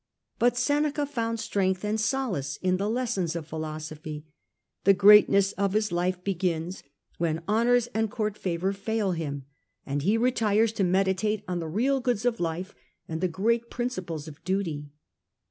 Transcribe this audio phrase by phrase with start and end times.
[0.39, 4.25] But Seneca found strength and solace in the lessons of philosophy;
[4.83, 6.81] the greatness of his life begins
[7.19, 9.45] when honours and court favour fail him,
[9.85, 12.73] and he retires to meditate on the real goods of life
[13.07, 14.89] and the great principles of duty.